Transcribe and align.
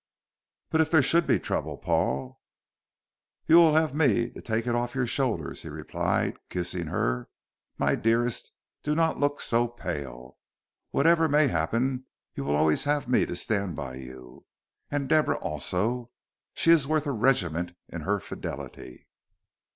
"But 0.71 0.81
if 0.81 0.89
there 0.89 1.03
should 1.03 1.27
be 1.27 1.37
trouble, 1.39 1.77
Paul" 1.77 2.41
"You 3.47 3.57
will 3.57 3.75
have 3.75 3.93
me 3.93 4.31
to 4.31 4.41
take 4.41 4.65
it 4.65 4.73
off 4.73 4.95
your 4.95 5.05
shoulders," 5.05 5.61
he 5.61 5.69
replied, 5.69 6.39
kissing 6.49 6.87
her. 6.87 7.29
"My 7.77 7.93
dearest, 7.93 8.51
do 8.81 8.95
not 8.95 9.19
look 9.19 9.39
so 9.39 9.67
pale. 9.67 10.39
Whatever 10.89 11.29
may 11.29 11.49
happen 11.49 12.05
you 12.33 12.43
will 12.43 12.55
always 12.55 12.85
have 12.85 13.07
me 13.07 13.27
to 13.27 13.35
stand 13.35 13.75
by 13.75 13.97
you. 13.97 14.47
And 14.89 15.07
Deborah 15.07 15.37
also. 15.37 16.09
She 16.55 16.71
is 16.71 16.87
worth 16.87 17.05
a 17.05 17.11
regiment 17.11 17.75
in 17.87 18.01
her 18.01 18.19
fidelity." 18.19 19.05